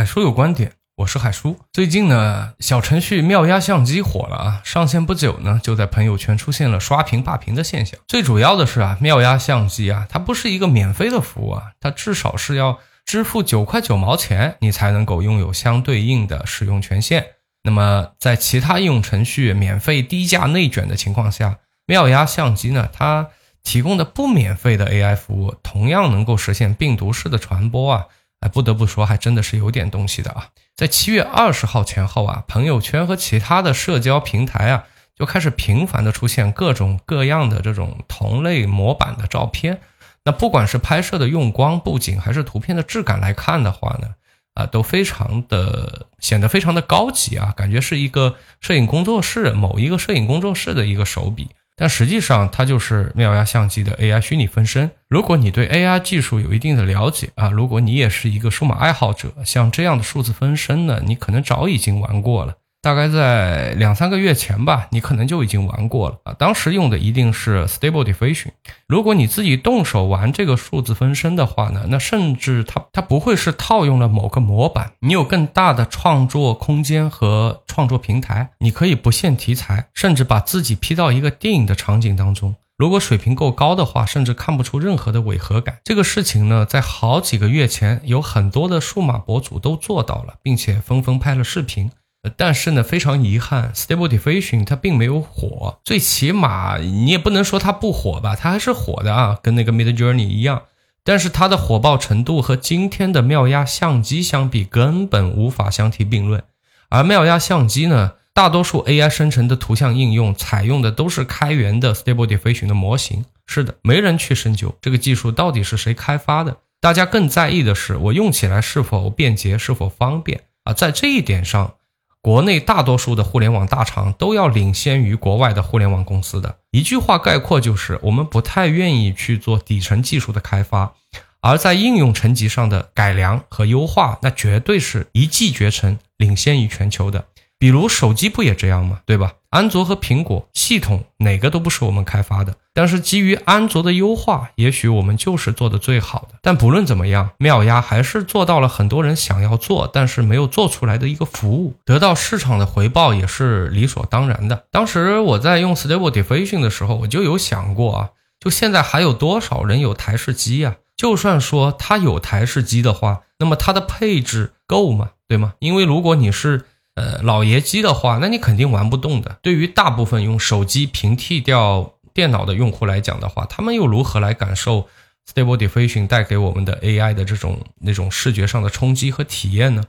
[0.00, 1.58] 海叔有观点，我是海叔。
[1.74, 8.00] 最近呢，小程序妙压相机火了啊，上线不久呢，就在朋友圈出现了刷屏霸屏的现象。
[8.08, 17.26] 最主要的是啊，妙压相机啊，它不是一个免费的服务啊，它至少是要支付九块九毛钱，你才能够拥有相对应的使用权限。
[17.62, 23.28] 那么在其他应用程序免费低价内卷的情况下，妙压相机呢，它
[23.62, 28.06] 提供的不免费的 AI 服务，同样能够实现病毒式的传播啊。
[28.40, 30.48] 哎，不得不说，还真的是有点东西的啊！
[30.74, 39.80] 在七月二十号前后啊，朋友圈和其他的社交平台啊，就开始频繁的出现各种各样的这种同类模板的照片。
[40.24, 44.08] 那不管是拍摄的用光、布景，还是图片的质感来看的话呢，
[44.54, 51.50] 啊，都非常的显得非常的高级啊，感觉是一个摄影工作室某一个摄影工作室的一个手笔。
[51.80, 54.90] 但实际上，它就是妙压相机的 AI 虚拟分身。
[55.08, 62.56] 如果你对 AI 技术有一定的了解啊，如果你也是一个数码爱好者，像这样的数字分身呢，你可能早已经玩过了。
[62.82, 66.32] 大概在两三个月前吧，你可能就已经玩过了啊。
[66.32, 68.48] 当时用的一定是 Stable Diffusion。
[68.88, 82.54] 如果你自己动手玩这个数字分身的话呢，那甚至它它不会是套用了某个模板，你有更大的创作空间和创作平台，你可以不限题材，甚至把自己 P 到一个电影的场景当中。
[82.78, 85.76] 如果水平够高的话，甚至看不出任何的违和感。
[85.84, 91.90] 这个事情呢，在好几个月前，有很多的数码博主都做到了，并且纷纷拍了视频。
[92.36, 95.80] 但是呢，非常遗憾，Stable Diffusion 它并没有火。
[95.84, 100.64] 最起码你也不能说它不火吧，它还是火的啊，跟那个 Mid Journey 一样。
[101.02, 106.44] 但是它的火爆程度和今天的妙压相机相比，根本无法相提并论。
[106.90, 113.24] 而妙压相机呢，大多数 AI 生成的图像应用采用的都是开源的 Stable Diffusion 的模型。
[113.46, 116.58] 是的，没人去深究这个技术到底是谁开发的。
[116.82, 120.74] 大家更在意的是我用起来是否便捷，是否方便啊？
[120.74, 121.76] 在这一点上。
[122.22, 130.92] 国内大多数的互联网大厂都要领先于国外的互联网公司的一句话概括就是：我们不太愿意去做底层技术的开发，
[131.40, 137.24] 而在应用层级上的改良和优化，那绝对是一骑绝尘，领先于全球的。
[137.58, 139.00] 比如手机不也这样吗？
[139.06, 139.32] 对吧？
[139.48, 146.38] 安卓和苹果系统哪个都不是我们开发的，但是基于安卓的优化，也许我们就是做的最好的。
[146.40, 154.64] 但不论怎么样，妙鸭还是做到了很多人想要做但是没有做出来的一个服务，得到市场的回报也是理所当然的。
[154.70, 160.76] 当时我在用 Stable Diffusion 的时候，我就有想过啊，就现在还有多少人有台式机啊？
[160.96, 165.10] 就算说他有台式机的话，那么它的配置够吗？
[165.26, 165.54] 对吗？
[165.58, 169.38] 因为如果你是呃，老爷机的话，那你肯定玩不动的。
[169.40, 174.86] 对于大部分用手机平替掉电脑的用户来讲的话，他们又如何来感受
[175.26, 179.84] Stable Diffusion 带给我们的 AI 的这种那种视觉上的冲击和体验呢？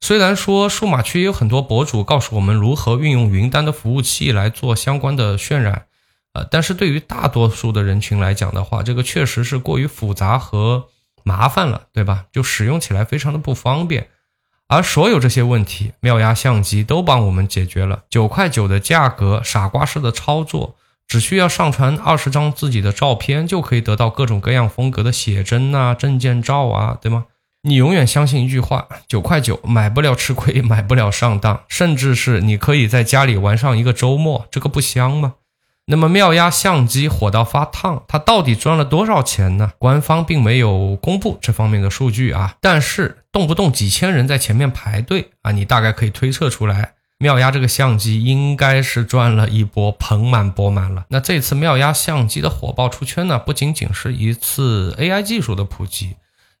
[0.00, 5.84] 虽然说数码区也有很多博主告诉我们如何运用云端的服务器来做相关的渲染，
[6.32, 10.86] 呃，但是对于大多数的人群来讲的话，这个确实是过于复杂和
[11.22, 12.24] 麻烦了，对吧？
[12.32, 14.08] 就使用起来非常的不方便。
[14.68, 18.04] 而所有这些问题，妙压相机都帮我们解决了。
[18.08, 27.26] 九块九的价格，傻瓜式的操作，只需要上传二十张自己的照片，就可以得到各种各样风格的写真啊、证件照啊，对吗？
[27.62, 35.34] 你永远相信一句话：九块九买不了吃亏，买不了上当，甚至是你可以在家里玩上一个周末，这个不香吗？
[35.86, 39.72] 那么妙压相机火到发烫，它到底赚了多少钱呢？
[39.78, 51.06] 官方并没有公布这方面的数据啊，但是动不动几千人在前面排队啊，你大概可以推测出来，妙压这个相机应该是赚了一波盆满钵满了。
[51.08, 56.16] 那这次妙压相机的火爆出圈呢，不仅仅是一次 AI 技术的普及。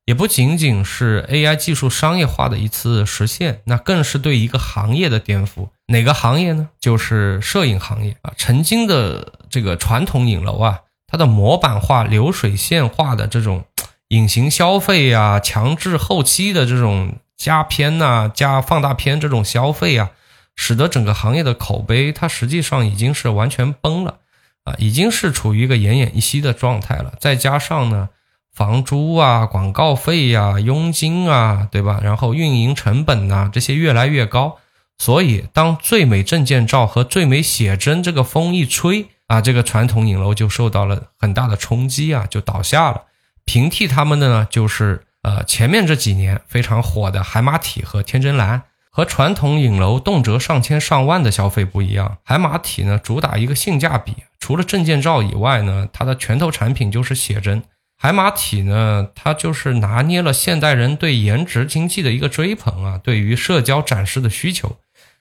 [0.06, 5.68] 也不仅仅是 AI 技术商业化的一次实现，那更是对一个行业的颠覆。
[5.88, 6.70] 哪个行业呢？
[6.80, 8.32] 就是摄影行业啊！
[8.38, 13.64] 曾经的这个传统影楼啊，它的模板化、流水线化的这种
[14.08, 20.10] 隐形消费啊，强制后期的这种加片呐、加放大片这种消费啊，
[20.56, 24.18] 使得整个行业的口碑它实际上已经是完全崩了
[24.64, 27.14] 啊，已经是处于一个奄奄一息的状态了。
[27.18, 28.08] 再加上呢。
[28.56, 31.98] 房租啊，广告费呀，佣金啊，对吧？
[32.04, 34.58] 然后运营成本呐，这些越来越高，
[34.96, 43.02] 所以当最美证件照和最美写真这个风一吹啊，这个传统影楼就受到了很大的冲击啊，就倒下了。
[43.44, 48.62] 平替他们的呢，就是呃前面这几年非常火的海马体和天真蓝。
[48.96, 57.60] 和传统影楼动辄上千上万的消费不一样，海马体呢主打一个性价比，除了证件照以外呢，它的拳头产品就是写真。
[58.00, 64.76] 海马体呢，它就是拿捏了现代人对颜值经济的一个追捧啊，对于社交展示的需求，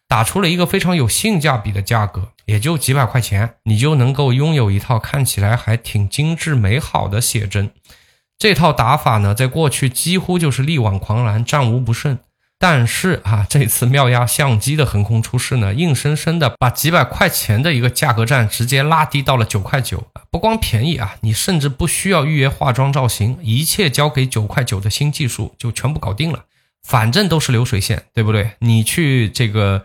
[0.08, 7.72] 打出了一个非常有性价比的价格，也就几百块钱，你就能够拥有一套看起来还挺精致美好的写真。
[8.38, 12.20] 这套打法呢，在过去几乎就是力挽狂澜，战无不胜。
[12.66, 20.08] 但是啊，这次妙压相机的横空出世呢，硬生生的把几百块钱的一个价格战直接拉低到了九块九。
[20.32, 26.46] 不光便宜啊，你甚至不需要预约化妆造型，一切交给九块九的新技术就全部搞定了。
[26.88, 28.52] 反正都是流水线，对不对？
[28.60, 29.84] 你去这个。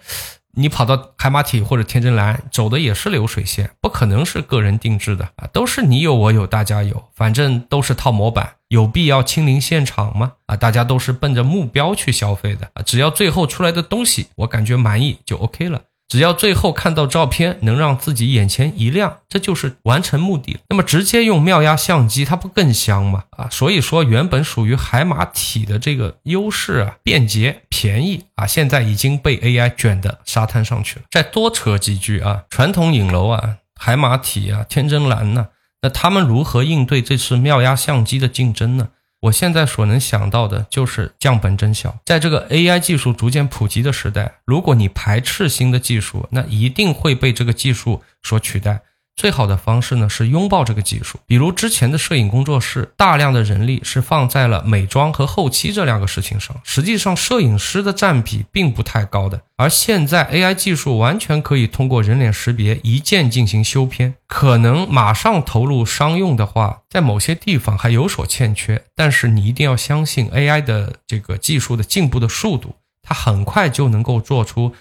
[0.58, 10.32] 你跑到海马体或者天真蓝走的也是流水线，不可能是个人定制的啊，都是你有我有大家有，反正都是套模板，有必要亲临现场吗？
[10.46, 15.82] 啊，大家都是奔着目标去消费的啊，只要最后出来的东西我感觉满意就 OK 了。
[16.08, 20.56] 只要最后看到照片能让自己眼前一亮，这就是完成目的。
[20.70, 23.24] 那么直接用妙压相机，它不更香吗？
[23.36, 31.02] 啊，所以说原本属于海马体的这个优势啊，便捷便宜啊，现在已经被 AI 卷的沙滩上去了。
[31.10, 35.48] 再多扯几句啊，传统影楼啊，海马体啊，天真蓝呢，
[35.82, 38.88] 那他们如何应对这次妙压相机的竞争呢？
[39.22, 41.98] 我现在所能想到的就是降本增效。
[42.04, 48.82] 在这个 AI 技术逐渐普及的时代，如果你排斥新的技术，那一定会被这个技术所取代。
[49.18, 59.42] 最好的方式呢是拥抱这个技术，比如之前的摄影工作室，大量的人力是放在了美妆和后期这两个事情上，实际上摄影师的占比并不太高的。
[59.56, 68.80] 而现在 AI 技术完全可以通过人脸识别一键进行修片，可能马上投入商用的话，在某些地方还有所欠缺。
[68.94, 74.72] 但是你一定要相信 AI 的这个技术的进步的速度，它很快就能够做出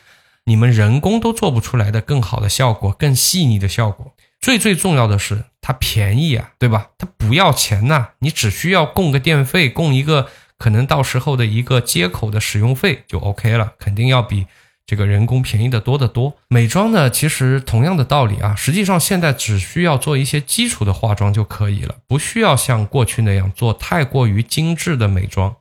[0.44, 4.13] 你们人工都做不出来的更好的效果，更细腻的效果。
[4.47, 6.91] 最最重要的是，它便宜啊，对吧？
[6.97, 14.47] 它不要钱呐，你只需要供个电费，供一个可能到时候的一个接口的使用费就 OK 了，肯定要比
[14.85, 16.38] 这个人工便宜的多得多。
[16.47, 25.53] 美妆呢，其实同样的道理啊，实际上现在只需要做一些基础的化妆就可以了，不需要像过去那样做太过于精致的美妆。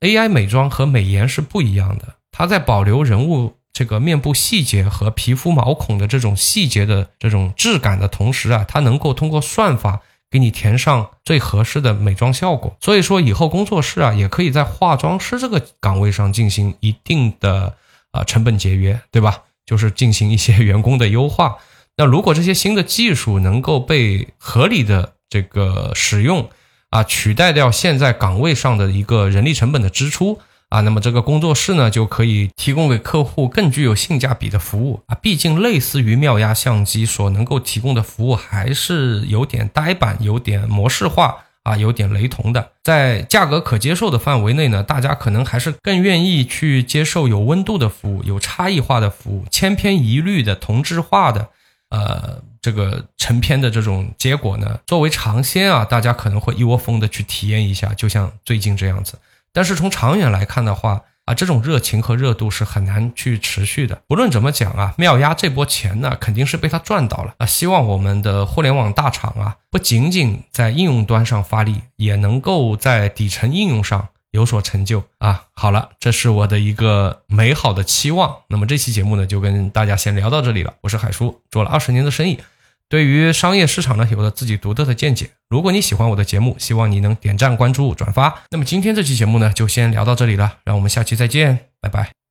[0.00, 3.55] AI 美妆和美颜是不一样的，它在保留人物。
[3.76, 10.00] 这个面部细节和皮肤毛孔的这种细节的这种质感的同时啊，它能够通过算法
[10.30, 12.74] 给你填上最合适的美妆效果。
[12.80, 17.74] 所以说，以后工作室啊，也可以在化妆师这个岗位上进行一定的
[18.12, 19.42] 啊成本节约，对吧？
[19.66, 21.58] 就是进行一些员工的优化。
[21.98, 26.48] 那如果这些新的技术能够被合理的这个使用
[26.88, 30.38] 啊，取代掉现在岗位上的一个人力成本的支出。
[30.68, 35.14] 啊，那么这个工作室呢，就可以提供给客户更具有性价比的服务啊。
[35.22, 42.72] 毕竟类似于妙压相机所能够提供的服务，还是有点呆板、有点模式化啊，有点雷同的。
[42.82, 51.48] 在价格可接受的范围内呢，大家可能还是更愿意去接受有温度的服务、有差异化的服务、千篇一律的同质化的，
[51.90, 54.80] 呃，这个成片的这种结果呢。
[54.84, 59.16] 作为尝鲜啊，大家可能会一窝蜂的去体验一下，就像最近这样子。
[59.56, 64.02] 但是从长远来看的话，啊，这种热情和热度是很难去持续的。
[64.06, 67.46] 不论怎么讲啊，妙鸭这波钱呢，肯定是被他赚到了啊。
[67.46, 75.44] 希望我们的互联网大厂啊，不仅仅在应用端上发力，也能够在底层应用上有所成就啊。
[75.54, 78.36] 好了，这是我的一个美好的期望。
[78.48, 80.74] 那么这期节目呢，就跟大家先聊到这里了。
[80.82, 82.38] 我是海叔，做了二十年的生意。
[82.88, 85.30] 对于商业市场呢，有了自己独特的见解。
[85.48, 88.42] 如果你喜欢我的节目，希望你能点赞、关注、转发。
[88.50, 92.25] 那么今天这期节目呢，就先聊到这里了，让我们下期再见，拜拜。